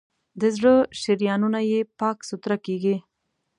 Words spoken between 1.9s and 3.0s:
پاک سوتړه کېږي.